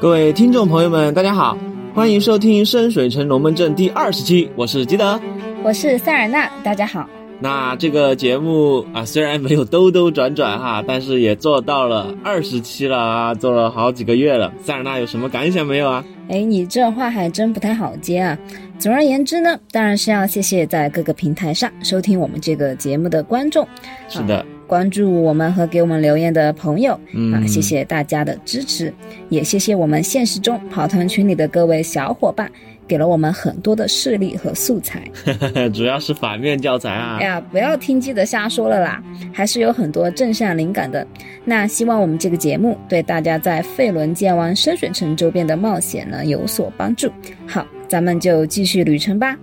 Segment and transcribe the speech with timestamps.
[0.00, 1.54] 各位听众朋友们，大家好，
[1.94, 5.20] 欢迎收听《深水城龙门阵》第二十期，我是吉德，
[5.62, 7.06] 我是塞尔纳，大家好。
[7.42, 14.52] 那这个节目啊，虽然没有兜兜转转哈，但是也做到了二十期了啊，做了好几个月了。
[14.62, 16.04] 塞尔纳有什么感想没有啊？
[16.28, 18.38] 哎，你这话还真不太好接啊。
[18.78, 23.66] 总而言之呢，当然是要谢谢在各个平台上收听我们这个节目的观众。
[24.08, 24.44] 是的。
[24.66, 26.92] 关注我们和给我们留言的朋友，
[27.34, 28.94] 啊，谢谢大家的支持，
[29.28, 32.48] 也谢谢我们现实中跑团群里的各位小伙伴，
[32.90, 35.08] 给了我们很多的事例和素材。
[35.72, 37.18] 主要是反面教材啊！
[37.20, 39.00] 哎呀，不要听记者瞎说了啦，
[39.32, 41.06] 还是有很多正向灵感的。
[41.44, 47.08] 那希望我们这个节目对大家在费伦剑湾深水城周边的冒险呢有所帮助。
[47.46, 49.36] 好，咱们就继续旅程吧。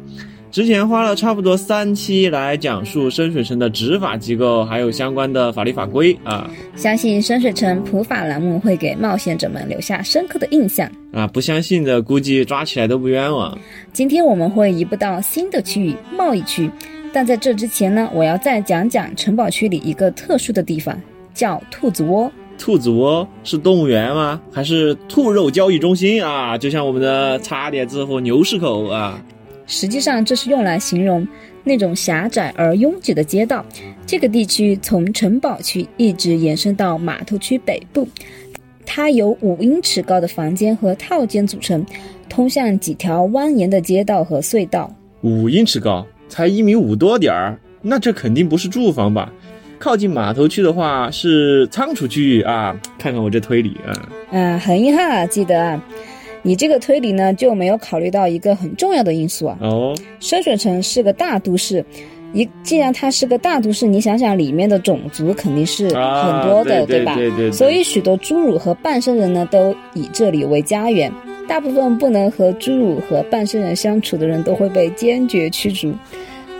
[0.49, 6.49] 之前花了差不多三期来讲述深水城的执法机构，还有相关的法律法规啊。
[6.75, 11.27] 相信深水城普法栏目会给冒险者们留下深刻的印象啊！
[11.27, 13.57] 不相信的估计抓起来都不冤枉。
[13.91, 16.71] 今天我们会移步到新的区域——贸易区，
[17.11, 20.99] 但在这之前呢，我要再讲讲城堡区里一个特殊的地方，
[21.33, 22.31] 叫兔子窝。
[22.57, 24.41] 兔子窝是动物园吗？
[24.51, 26.57] 还是兔肉交易中心啊？
[26.57, 29.21] 就像我们的茶点子和牛市口啊？
[29.67, 31.27] 实际上，这是用来形容
[31.63, 33.63] 那种狭窄而拥挤的街道。
[34.05, 38.07] 这个地区从城堡区一直延伸到码头区北部，
[38.85, 41.85] 它由五英尺高的房间和套间组成，
[42.29, 44.91] 通向几条蜿蜒的街道和隧道。
[45.21, 49.31] 五英尺高，才一米五多点儿，那这肯定不是住房吧？
[49.79, 52.75] 靠近码头区的话是仓储区域啊！
[52.97, 53.93] 看看我这推理啊！
[54.31, 55.83] 啊，很遗憾啊，记得啊。
[56.43, 59.57] 你这个推理呢，就没有考虑到一个很重要的因素啊。
[59.61, 61.83] 哦，深水城是个大都市，
[62.33, 67.15] 一既然它是个大都市，你想想里面的种族肯定是很多的，对吧？
[67.15, 67.51] 对对。
[67.51, 71.11] 所以许多侏儒和半生人呢，都以这里为家园。
[71.47, 75.93] 大部分不能和侏儒和半生人相处的人都会被坚决驱逐。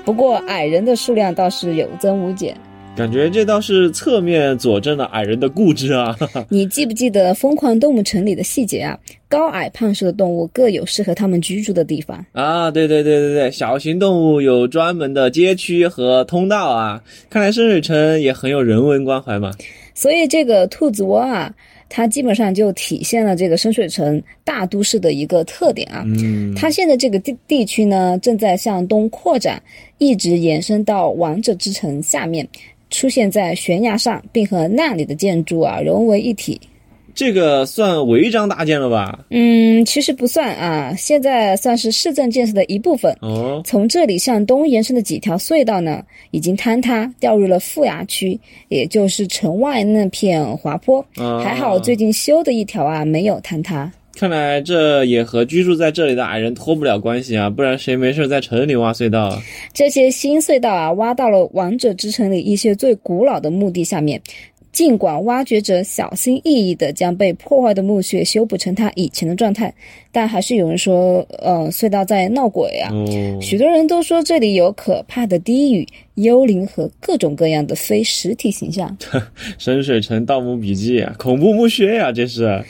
[0.06, 2.56] 不过矮人的数量倒是有增无减。
[2.98, 6.18] 感觉这倒是侧面佐证了矮人的固执啊！
[6.50, 8.98] 你记不记得《疯狂动物城》里的细节啊？
[9.30, 12.72] 高矮胖瘦的动物各有适合它们居住的地方啊！
[12.72, 17.00] 对对对对对，小型动物有专门的街区和通道啊！
[17.30, 19.52] 看来深水城也很有人文关怀嘛。
[19.94, 21.54] 所以这个兔子窝啊，
[21.90, 26.04] 它基本上就体现了这个深水城大都市的一个特点啊。
[26.06, 29.62] 嗯，它现在这个地地区呢，正在向东扩展，
[30.00, 32.48] 一直延伸到王者之城下面。
[32.90, 36.60] 出现在悬崖上，并和那里的建筑啊融为一体，
[37.14, 39.26] 这个算违章搭建了吧？
[39.32, 43.12] 嗯，其实不算啊，现在算是市政建设的一部分。
[43.22, 48.40] 哦，从这里向东延伸的几条隧道呢，已经坍塌，掉入了负崖区，
[48.70, 51.04] 也就是城外那片滑坡。
[51.44, 53.92] 还好最近修的一条啊没有坍塌。
[54.18, 59.40] 看来这也和居住在这里的矮人脱不了关系啊，不然谁没事在城里挖隧道？
[59.76, 64.20] 这些新隧道啊，挖到了王者之城里一些最古老的墓地下面。
[64.72, 69.72] 尽管挖掘者小心翼翼地将被破坏的墓穴修补成它以前的状态，
[70.12, 72.92] 但还是有人说，呃，隧道在闹鬼啊。
[73.40, 78.96] 许多人都说这里有可怕的低语、幽灵和各种各样的非实体形象。
[79.60, 82.64] 深水城盗墓笔记啊，恐怖墓穴呀，这是。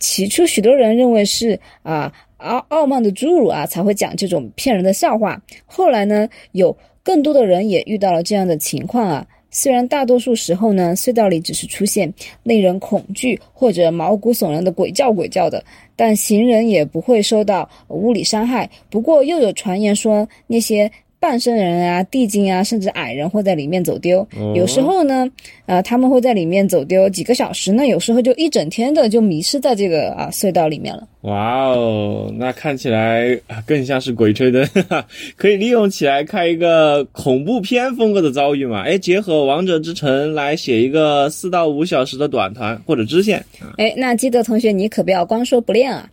[0.00, 5.40] 起初，许多人认为是啊傲傲慢的侏儒啊才会讲这种骗人的笑话。
[5.66, 9.24] 后来呢，有更多的人也遇到了这样的情况啊。
[9.52, 12.12] 虽然大多数时候呢，隧道里只是出现
[12.42, 15.62] 令人恐惧或者毛骨悚然的鬼叫鬼叫的，
[15.94, 18.68] 但行人也不会受到物理伤害。
[18.88, 20.90] 不过，又有传言说那些。
[21.20, 24.26] 半身人啊，地精啊，甚至矮人会在里面走丢。
[24.56, 25.30] 有时候呢，
[25.66, 31.06] 呃，他们会在里面走丢几个小时呢，有时候就一整天的就迷失在这个啊隧道里面了。
[31.20, 34.66] 哇哦，那看起来更像是鬼吹灯，
[35.36, 38.84] 可以利用起来开一个恐怖片风格的遭遇嘛？
[38.84, 43.44] 哎，结合王者之城来写一个四到五小时的短团或者支线。
[43.76, 46.08] 哎，那记得同学你可不要光说不练啊。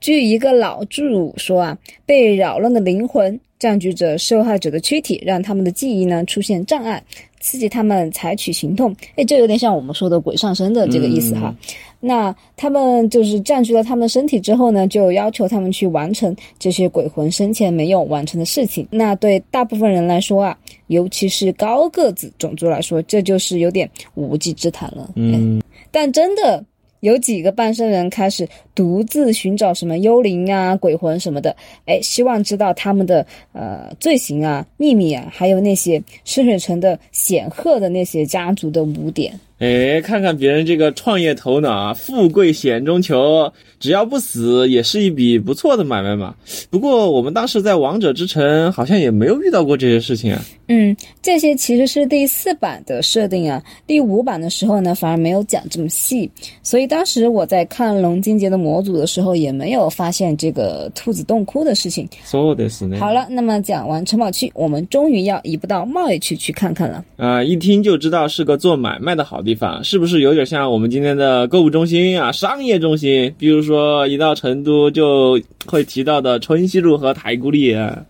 [0.00, 3.38] 据一个老侏儒说啊，被扰乱的灵魂。
[3.60, 7.00] 占据着受害者的躯体，让他们的记忆呢出现障碍，
[7.38, 8.92] 刺激他们采取行动。
[9.14, 11.54] 哎，这有点像我们说的鬼上身的这个意思哈。
[12.00, 18.88] 那他们就是占据了他们身体之后呢，就要求他们去完成这些鬼魂生前没有完成的事情。
[18.90, 25.12] 那对大部分人来说啊，尤其是高个子种族来说，这就是有点无稽之谈了。
[25.14, 26.64] 嗯，但真的。
[27.00, 31.54] 有几个半生人开始独自寻找什么幽灵啊、鬼魂什么的，
[31.86, 39.38] 哎，希望知道他们的呃罪行啊、秘密啊，还有那些深水城的显赫的那些家族的污点。
[39.60, 46.34] 哎，看看别人这个创业头脑啊，富贵险中求，只要不死，也是一笔不错的买卖嘛。
[46.70, 50.42] 不过我们当时在王者之城好像也没有遇到过这些事情啊。
[50.68, 56.30] 嗯，这些其实是第四版的设定啊，第五版的时候呢，反而没有讲这么细。
[56.62, 62.08] 所以当时我在看龙金杰的模组的时候，也没有发现这个兔子洞窟的事情。
[62.24, 62.96] 说的是呢。
[62.98, 67.04] 好了，那么讲完城堡区，我们终于要移步到贸易区去看看了。
[67.18, 73.34] 啊、一听就知道是个做买卖的好地方，是不是有点像我们今天的购物中心啊、商业中心？
[73.38, 78.04] 比如说一到成都就会提到的春熙路和太古里啊。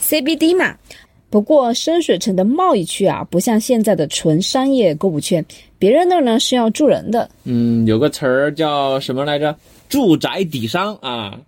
[0.00, 0.76] CBD 嘛。
[1.30, 5.44] 不过深水城的贸易区啊，不像现在的纯商业购物圈，
[5.78, 7.30] 别人那儿呢是要住人的。
[7.44, 9.54] 嗯，有个词儿叫什么来着？
[9.88, 11.38] 住宅底商啊。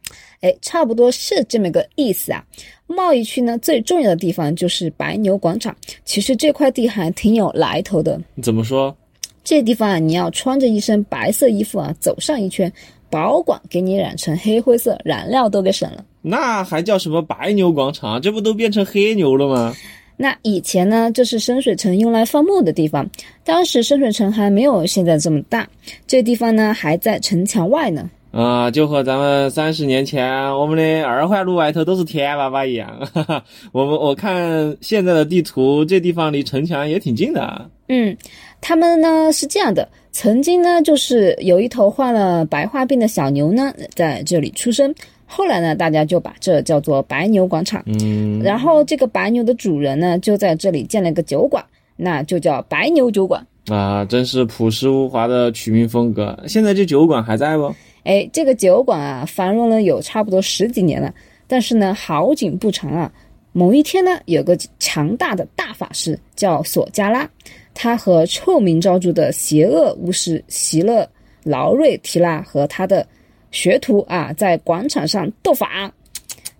[0.40, 2.44] 哎，差不多是这么个意思啊。
[2.86, 5.74] 贸易区呢，最重要的地方就是白牛广场。
[6.04, 8.20] 其实这块地还挺有来头的。
[8.40, 8.96] 怎么说？
[9.44, 12.72] 这地方啊，你要穿着一身白色衣服啊，走上一圈，
[13.10, 16.04] 保管给你染成黑灰色，染料都给省了。
[16.20, 18.22] 那还叫什么白牛广场？
[18.22, 19.74] 这不都变成黑牛了吗？
[20.16, 23.08] 那以前呢，这是深水城用来放牧的地方。
[23.42, 25.68] 当时深水城还没有现在这么大，
[26.06, 28.08] 这地方呢还在城墙外呢。
[28.30, 32.88] 啊，就和咱们三十年前我们的二环路外头都是田娃娃一样。
[33.12, 37.42] 哈哈，我们我看现在的地图，这地方离城墙也挺近的。
[37.42, 38.16] 啊嗯，
[38.62, 44.94] 他们呢是这样的，曾经呢就是有一头患了白化病的小牛呢在这里出生，
[45.26, 47.82] 后来呢大家就把这叫做白牛广场。
[47.86, 51.62] 嗯，然后这个白牛的主人呢就在这里建了个酒馆，
[51.96, 53.44] 那就叫白牛酒馆。
[53.66, 56.38] 啊，真是朴实无华的取名风格。
[56.46, 57.74] 现在这酒馆还在不？
[58.04, 61.12] 哎，这个酒馆啊，繁荣了有差不多十几年了，
[61.48, 63.12] 但是呢，好景不长啊。
[63.52, 67.28] 某一天呢，有个强大的大法师叫索加拉，
[67.74, 71.08] 他和臭名昭著的邪恶巫师席勒
[71.44, 73.06] 劳瑞提拉和他的
[73.50, 75.92] 学徒啊，在广场上斗法。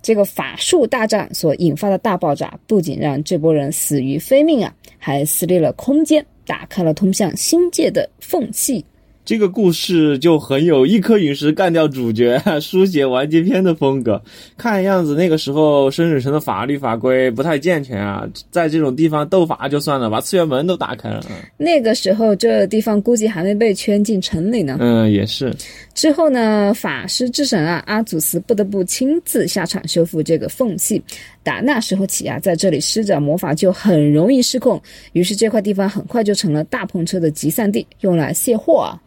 [0.03, 8.85] 这个法术大战所引发的大爆炸，不仅让这波人死于非命啊，还撕裂了空间，打开了通向星界的缝隙。
[9.25, 14.21] 这个故事就很有一颗陨石干掉主角， 书写完结篇的风格。
[14.59, 21.25] 看样子那个时候深水城的法律法规不太健全啊，在这种地方斗法就算了，把次元门都打开了。
[21.57, 24.77] 那个时候，这地方估计还没被圈进城里呢。
[24.81, 25.55] 嗯，也是。
[25.95, 31.01] 之后呢，法师之神啊，阿祖斯不得不亲自下场修复这个缝隙。
[31.45, 34.83] 打那时候起啊，在这里施展魔法就很容易失控，
[35.13, 38.99] 于是这块地方很快就成了大篷车的集散地，用来卸货啊。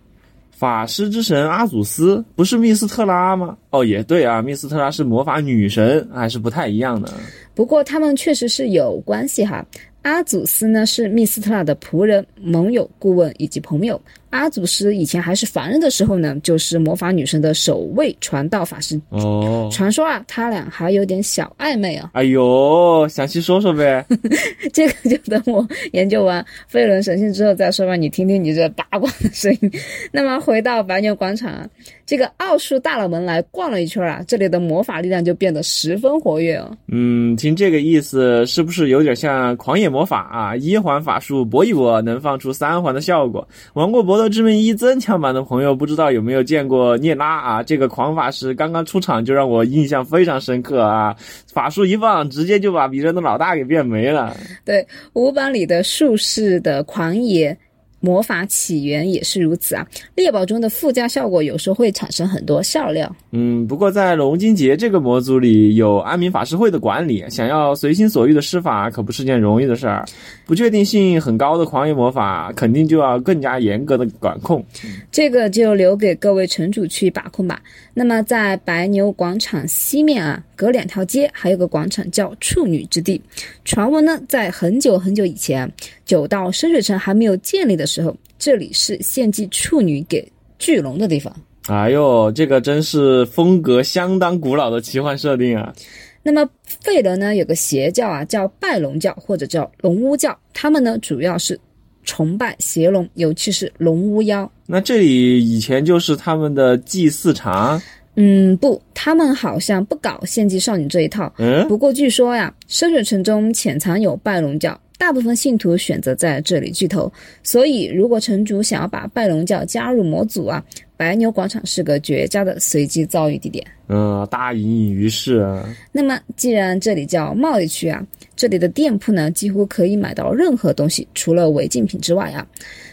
[0.57, 3.57] 法师之神阿祖斯不是密斯特拉吗？
[3.71, 7.13] 哦，也对啊，密斯特拉是魔法女神，还是不太一样的。
[7.53, 9.65] 不过他们确实是有关系哈。
[10.03, 13.99] 阿祖斯呢是密斯特拉的仆人、盟友、顾问以及朋友。
[14.35, 18.99] 阿祖师以前还是凡人的时候呢，就是魔法女神的首位传道法师。
[19.09, 22.09] 哦，传说啊，他俩还有点小暧昧啊。
[22.13, 24.05] 哎呦，详细说说呗。
[24.73, 27.95] 这个就等我研究完飞轮神性之后再说吧。
[27.95, 29.71] 你听听你这八卦的声音。
[30.11, 31.65] 那么回到白牛广场啊，
[32.05, 36.75] 这个奥数大佬们来逛了一圈啊，这里的魔法力量就变得十分活跃哦。
[36.89, 40.55] 嗯，听这个意思，是不是有点像狂野魔法啊？
[40.57, 43.47] 一环法术搏一搏，能放出三环的效果。
[43.73, 47.63] 玩过《搏斗之门一》增强版的朋友，不知道有没有见过涅拉啊？
[47.63, 51.15] 这个狂法师刚刚出场就让我印象非常深刻啊！
[51.53, 54.35] 法术一放，直接就把敌人的老大给变没了。
[54.63, 57.57] 对，五版里的术士的狂野。
[58.05, 59.83] 魔法起源也是如此啊！
[60.13, 63.13] 猎宝中的附加效果有时候会产生很多笑料。
[63.31, 70.05] 嗯，不过在龙金杰这个模组里有安民法师会的管理，想要随心所欲的施法可不是件容易的事儿。
[70.45, 74.63] 不确定性很高的狂野魔法，肯定就要更加严格的管控。
[75.11, 77.59] 这个就留给各位城主去把控吧。
[77.95, 83.19] 那么在白牛广场西面啊，隔两条街还有个广场叫处女之地。
[83.63, 85.71] 传闻呢，在很久很久以前，
[86.05, 91.35] 九道深水城还没有建立的时候，这里是献祭处女给巨龙的地方。
[91.67, 95.73] 哎呦，这个真是风格相当古老的奇幻设定啊！
[96.21, 101.59] 那么费伦呢，有个邪教啊，叫拜龙教或者叫龙巫教，他们呢主要是
[102.03, 104.51] 崇拜邪龙，尤其是龙巫妖。
[104.67, 107.81] 那这里以前就是他们的祭祀场。
[108.15, 111.33] 嗯，不，他们好像不搞献祭少女这一套。
[111.37, 117.11] 嗯，不过据说呀，深水城中潜藏有拜龙教，大部分信徒选择在这里聚头。
[117.43, 120.63] 所以，如果城主想要把拜龙教加入魔组啊，
[120.97, 123.65] 白牛广场是个绝佳的随机遭遇地点。
[123.87, 125.67] 嗯，大隐隐于市啊。
[125.91, 128.01] 那么，既然这里叫贸易区啊，
[128.35, 132.45] 这里的店铺呢，几乎可以买到任何东西，除了违禁品之外啊。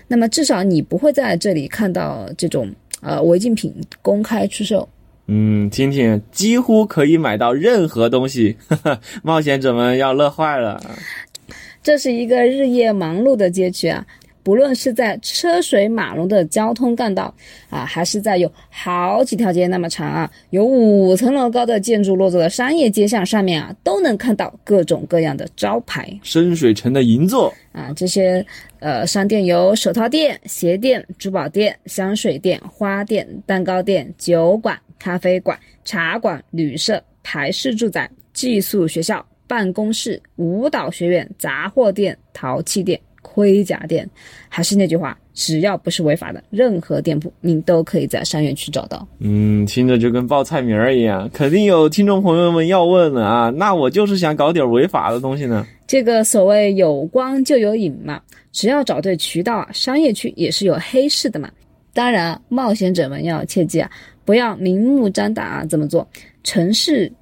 [0.09, 4.87] 那么，至少你不会在这里看到这种呃违禁品公开出售。
[5.29, 8.57] 嗯，听听，几乎可以买到任何东西，
[9.23, 10.83] 冒险者们要乐坏了。
[11.83, 14.07] 这是一个日夜忙碌的街区啊，
[14.45, 17.35] 不论是在车水马龙的交通干道
[17.71, 26.09] 啊，还是在有好几条街那么长啊，有五层楼高的建筑落座的商业街巷上面啊，都能看到各种各样的招牌。
[26.23, 28.45] 深水城的银座啊，这些
[28.79, 39.25] 呃商店有手套店、鞋店、珠宝店、香水店、花店、蛋糕店、酒馆、咖啡馆、茶馆、旅社、台式住宅、寄宿学校。
[39.53, 44.09] 办公室、舞蹈学院、杂货店、陶器店、盔甲店，
[44.49, 49.07] 还是那句话，只要不是违法的，任何店铺您都可以在商业区找到。
[49.19, 55.67] 嗯，听着就跟报菜名儿一样，肯定有听众朋友们要问了啊，那我就是想搞点违法的东西呢。
[55.87, 61.51] 这个所谓有光就有影嘛，只要找对渠道啊，商业区也是有黑市的嘛。
[61.93, 63.91] 当然，冒险者们要切记啊，
[64.25, 66.09] 不要明目张胆啊这么做，
[66.43, 67.13] 城市。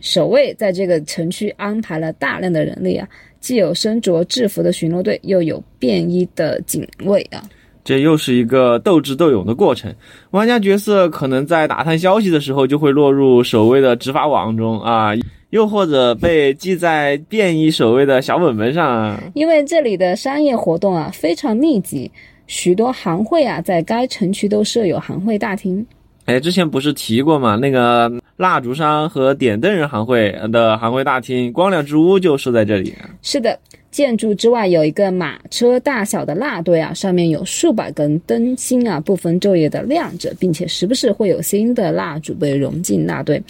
[0.00, 3.08] 守卫在这个城区安排了大量的人力啊，
[3.40, 7.42] 既有身着制服的巡逻队，又有便衣的警卫啊。
[7.82, 9.92] 这又是一个斗智斗勇的过程。
[10.32, 15.12] 玩家角色可能在打探消息的时候就会落入守卫的执法网中啊，
[15.48, 19.22] 又或者被记在便衣守卫的小本本上啊。
[19.34, 22.10] 因为这里的商业活动啊非常密集，
[22.46, 25.84] 许多行会啊在该城区都设有行会大厅。
[26.26, 27.56] 哎，之前不是提过吗？
[27.56, 28.19] 那个。
[28.40, 32.94] 蜡烛商和点灯人行会的行会大厅，光亮之屋就设在这里。
[33.20, 33.58] 是的，
[33.90, 43.42] 建筑之外有一个马车大小的蜡堆啊，上面有数百根灯芯啊，不分昼夜的亮着，并且时不时会有新的蜡烛被融进蜡堆。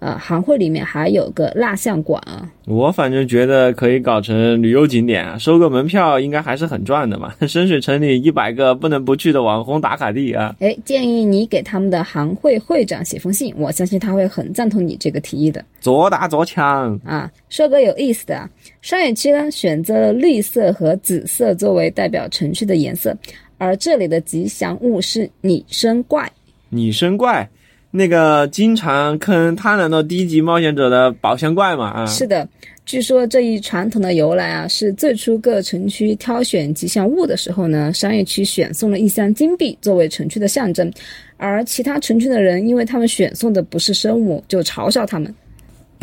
[0.00, 2.50] 呃，行会里面还有个蜡像馆啊。
[2.66, 7.34] 我反正觉得可以搞成旅游景点，收个门票应该还是很赚的嘛。
[7.48, 10.54] 深水城里一百个不能不去的网红打卡地啊。
[10.60, 15.64] 哎，建议你给他们的行会会长写封信，我相信他会很赞同你这个提议的。
[15.80, 17.30] 做大做强啊！
[17.48, 18.48] 说个有意思的啊，
[18.82, 23.16] 商业区呢选择了绿色和紫色作为代表城区的颜色，
[23.56, 26.30] 而这里的吉祥物是拟声怪。
[26.68, 27.48] 拟声怪。
[27.96, 32.48] 那个经常坑贪婪的低级冒险者的宝箱怪嘛啊，是的，
[32.84, 40.92] 据说这一传统的由来啊，是最初各城区挑选吉祥物的时候呢，商业区选送了一箱金币作为城区的象征，
[41.36, 45.32] 而其他城区的人因为他们选送的不是生物，就嘲笑他们。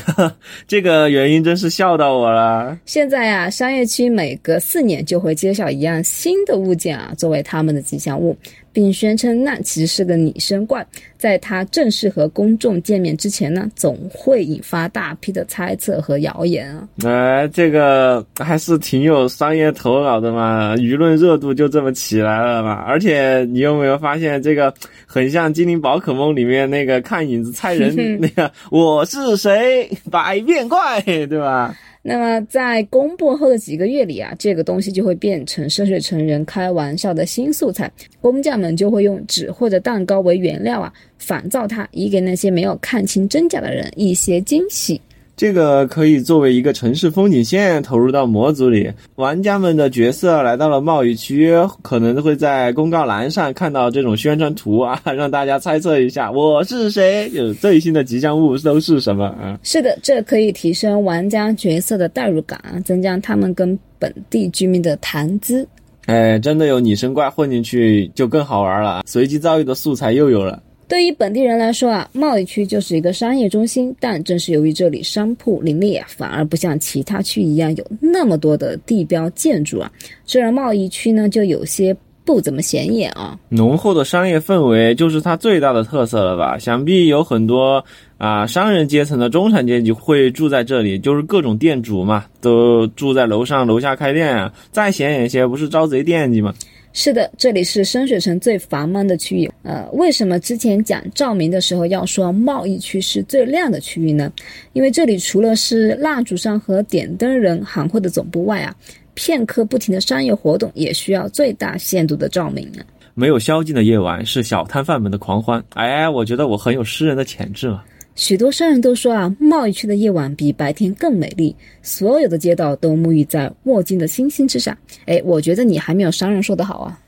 [0.65, 2.75] 这个原因真是笑到我了。
[2.85, 8.35] 现在呀，商业区每隔四年就会揭晓一样新的物件啊，作为他们的吉祥物。
[8.73, 10.85] 并宣称那其实是个拟声怪，
[11.17, 16.87] 在他正式和公众见面之前呢，总会引发大批的猜测和谣言啊。
[17.03, 22.73] 哎，这个还是挺有商业头脑的嘛，舆论热度就这么起来了嘛。
[22.73, 24.73] 而且你有没有发现，这个
[25.05, 31.75] 很像《精灵宝可梦》里面那个看影子猜人 那个，我是谁，百变怪，对吧？
[32.03, 37.91] 那么在公布后的几个月里啊，这个东西就会变成深水成人开玩笑的新素材。
[38.19, 44.99] 工匠们就会用纸或者蛋糕为原料啊，仿造它，以给那些没有看清真假的人一些惊喜。
[45.35, 59.57] 这个可以作为一个城市风景线投入到模组里，玩家们的角色来到了贸易区，可能会在公告栏上看到这种宣传图啊，让大家猜测一下我是谁，有最新的吉祥物都是什么啊？
[59.63, 65.67] 是的，这可以提升玩家角色的代入感，增加他们跟本地居民的谈资。
[66.05, 70.61] 哎，真的有拟声怪混进去就更好玩了，随机遭遇的素材又有了。
[70.91, 79.89] 对于本地人来说啊，贸易区就是一个商业中心，但正是由于这里商铺林立啊，反而不像其他区一样有那么多的地标建筑啊，
[80.25, 81.95] 这让贸易区呢就有些
[82.25, 83.39] 不怎么显眼啊。
[83.47, 86.57] 浓厚的商业氛围就是它最大的特色了吧？
[86.57, 87.81] 想必有很多
[88.17, 94.53] 啊商人阶层的中产阶级会住在这里，就是各种店主嘛，都住在楼上楼下开店啊。
[94.73, 96.53] 再显眼些，不是招贼惦记吗？
[96.93, 99.49] 是的，这里是深水城最繁忙的区域。
[99.63, 104.31] 呃，为什么之前讲照明的时候要说贸易区是最亮的区域呢？
[104.73, 108.75] 因为这里除了是蜡烛商和点灯人行会的总部外啊，
[109.13, 112.83] 片刻不停的商业活动也需要最大限度的照明啊。
[113.13, 115.63] 没有宵禁的夜晚是小摊贩们的狂欢。
[115.69, 117.83] 哎，我觉得我很有诗人的潜质嘛。
[118.15, 124.77] 许多商人都说啊，贸易区的夜晚比白天更美丽，所有的街道都沐浴在沃金的星星之下。
[125.05, 126.99] 哎，我觉得你还没有商人说的好啊。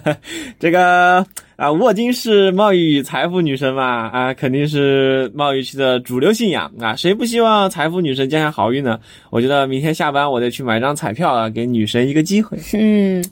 [0.58, 1.24] 这个
[1.56, 4.08] 啊，沃金是贸易与财富女神嘛？
[4.08, 6.96] 啊，肯定是贸易区的主流信仰啊。
[6.96, 8.98] 谁不希望财富女神降下好运呢？
[9.30, 12.58] 我觉得明天下班我得去买张彩票啊，给女神一个机会。
[12.72, 13.24] 嗯。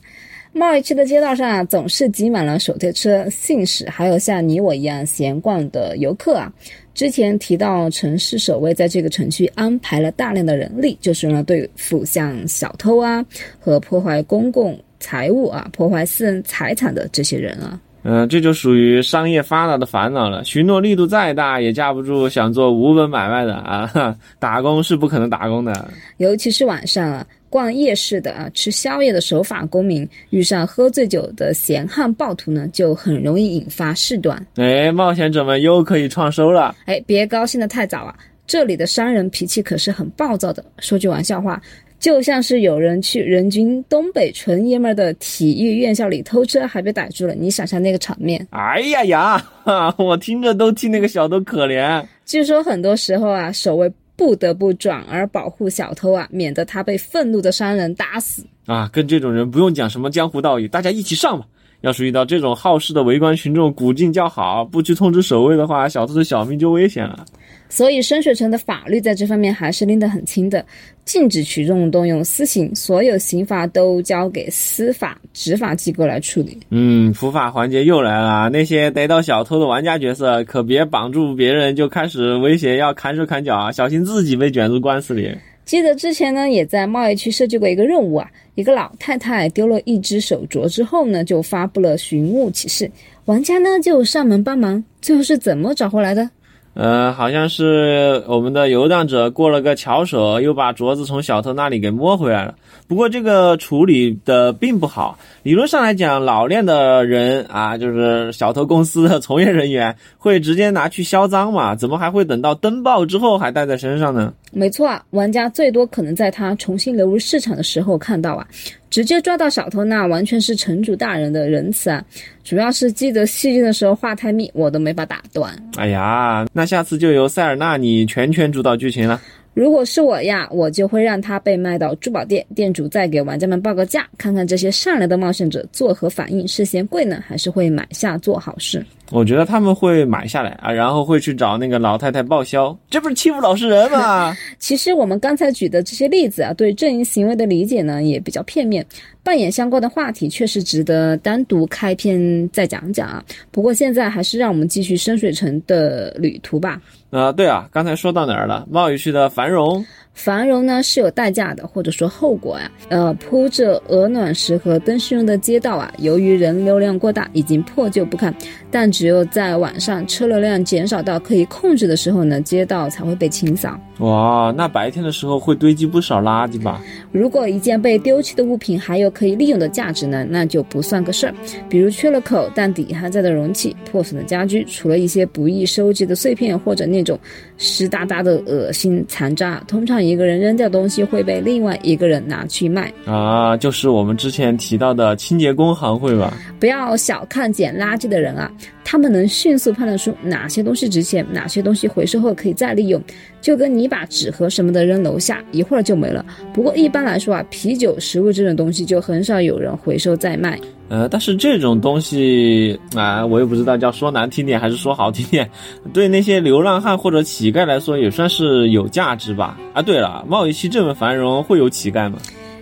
[0.53, 6.49] 贸易区的街道上啊，总是挤满了手推车、信使，还有像你我一样闲逛的游客啊。
[6.95, 13.23] 之前提到，城市守卫在这个城区安排了大量的人力，就是用来对付像小偷啊
[13.59, 17.77] 和破坏公共财物啊、破坏私人财产的这些人啊。
[18.07, 20.43] 嗯，这就属于商业发达的烦恼了。
[20.45, 24.15] 许诺力度再大，也架不住想做无本买卖的啊。
[24.39, 27.25] 打工是不可能打工的，尤其是晚上啊。
[27.49, 34.45] 逛夜市的啊，吃宵夜的守法公民遇上喝醉酒的闲汉暴徒呢，就很容易引发事端。
[34.55, 36.75] 哎，冒险者们又可以创收了。
[36.85, 38.15] 哎，别高兴的太早啊！
[38.47, 40.63] 这里的商人脾气可是很暴躁的。
[40.79, 41.61] 说句玩笑话，
[41.99, 47.33] 就像是有人去人均东北纯爷们的体育院校里偷车，还被逮住了。
[47.33, 48.45] 你想象那个场面？
[48.51, 49.47] 哎呀呀，
[49.97, 52.05] 我听着都替那个小偷可怜。
[52.25, 53.91] 据说很多时候啊，守卫。
[54.15, 58.89] 不得不转而保护小偷啊，免得他被愤怒的商人打死啊！
[58.93, 61.45] 跟这种人不用讲什么江湖道义，大家一起上吧。
[61.81, 67.25] 要是遇到这种好事的围观群众，鼓劲叫好，不去通知守卫的话，小偷的小命就危险了。
[67.67, 70.65] 所以深水城的法律在这方面还是拎得很清的，
[71.03, 76.57] 禁止群众动用私刑，所有刑罚都交给司法执法机构来处理。
[76.69, 85.35] 嗯，普法环节又来了，那些逮到小偷的玩家角色可别绑住别人就开始威胁要砍手砍脚啊，小心自己被卷入官司里。
[85.65, 92.89] 记得之前呢，也在贸易区设计过一个任务啊，一个老太太丢了一只手镯之后呢，就发布了寻物启事，
[93.25, 96.29] 玩家呢就上门帮忙，最后是怎么找回来的？
[96.75, 102.53] 呃，好像是我们的游荡者过了个巧手，又把镯子从小偷那里给摸回来了。
[102.87, 105.17] 不过这个处理的并不好。
[105.43, 111.75] 理论上来讲，老练的人啊，就是小偷公司的从业人员，会直接拿去销赃嘛？
[111.75, 114.33] 怎么还会等到登报之后还带在身上呢？
[114.51, 118.47] 没错啊，玩家最多可能在他重新流入市场的时候看到啊。
[118.91, 122.01] 直接抓到小偷，那完全是城主大人的仁慈啊！
[122.45, 125.53] 主要是记得戏剧的时候话太密，我都没法打断。
[125.75, 129.19] 哎呀，那下次就由塞尔纳你全权主导剧情了。
[129.55, 138.85] 如果是我呀，我就会让他被卖到珠宝店，店主再给玩家们报个价，看看这些善良的冒险者作何反应，是嫌贵呢，还是会买下做好事？
[139.11, 144.35] 我觉得他们会买下来啊，然后会去找那个老太太报销，这不是欺负老实人吗？
[144.59, 148.85] 其实我们刚才举的这些例子啊，对阵营行为的理解呢，也比较片面。
[149.25, 153.25] 扮演相关的话题确实值得单独开篇再讲讲啊。
[153.49, 156.79] 不过现在还是让我们继续深水城的旅途吧。
[157.09, 158.67] 啊，对啊，刚才说到哪儿了？
[158.69, 159.83] 贸易区的繁荣。
[160.13, 162.71] 繁荣呢是有代价的，或者说后果呀。
[162.89, 168.33] 呃，铺着鹅卵石和灯芯用的街道啊，由于人流量过大，已经破旧不堪。
[168.75, 173.79] 但只有在晚上车流量减少到可以控制的时候呢，街道才会被清扫。
[173.99, 176.81] 哇，那白天的时候会堆积不少垃圾吧？
[177.13, 181.33] 如果一件被丢弃的物品还有可以利用的价值呢，那就不算个事儿。
[181.69, 187.17] 比如缺了口但底还在的容器、破损的家居，除了一些不易收集的碎片或者那种
[187.57, 189.95] 湿哒哒的恶心残渣，通常。
[189.95, 196.33] 一个人扔掉东西会被另外一个人拿去卖啊，就是我们之前提到的清洁工行会吧？
[196.59, 198.51] 不要小看捡垃圾的人啊，
[198.83, 203.01] 他们能迅速判断出哪些东西值钱，哪些东西回收后可以再利用。
[203.41, 206.25] 就跟你把纸盒什么的扔楼下，一会儿就没了。
[206.53, 210.59] 不过一般来说啊，啤酒、食物这种东西就很少有人回收再卖。
[210.89, 215.49] 呃，但是这种东西啊，我也不知道叫说难听点还是说好听点，
[215.93, 219.59] 对那些流浪汉或者乞丐来说也算是有价值吧。
[219.73, 222.17] 啊，对了，贸易区这么繁荣，会有乞丐吗？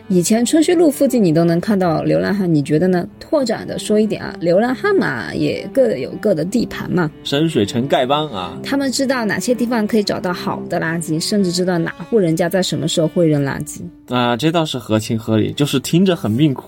[0.09, 3.07] 以前春熙路附近你都能看到流浪汉，你觉得呢？
[3.19, 7.09] 拓展的说一点啊，流浪汉嘛，也各有各的地盘嘛。
[7.23, 13.81] 深水城丐帮啊，他们知道哪些地方可以找到好的垃圾，甚至知道哪户人家在什么时候会扔垃圾。
[14.07, 16.65] 啊，这倒是合情合理，就是听着很命苦。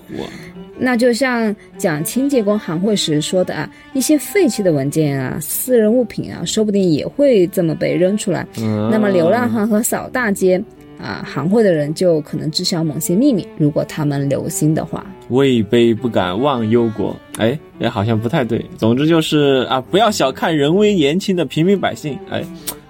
[0.78, 8.46] 那就像讲清洁工行会时说的啊，一些废弃的文件啊、私人物品啊，说不定也会这么被扔出来。
[8.92, 10.62] 那么流浪汉和扫大街
[11.00, 15.06] 啊，行会的人就可能知晓某些秘密，如果他们留心的话。
[15.30, 18.64] 位卑不敢忘忧国，哎，也好像不太对。
[18.78, 22.44] 总之就是啊，不要小看人微言轻的平民百姓，哎。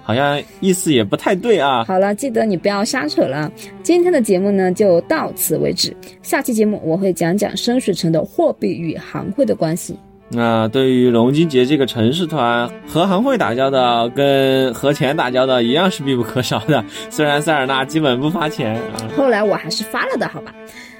[0.06, 1.82] 好像意思也不太对啊。
[1.82, 3.50] 好了，记得你不要瞎扯了。
[3.82, 5.92] 今天的节目呢，就到此为止。
[6.22, 9.96] 下期节目我会讲讲深水城的货币与行会的关系。
[10.28, 16.84] 那对于龙津杰这个城市团，和行会打交道跟和钱打交道一样是必不可少的。
[17.10, 20.52] 虽然塞尔纳基本不发钱啊，后来我还是发了的，好吧？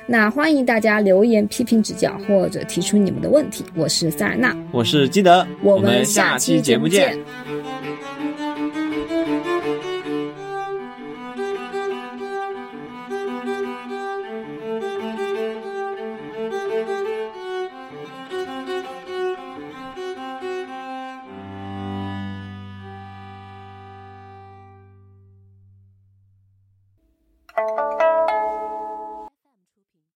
[0.07, 3.65] 那欢迎大家留言批评指教或者提出你们的问题。
[3.75, 7.13] 我是塞尔纳，我是基德，我们下期节目见。
[7.13, 7.96] 见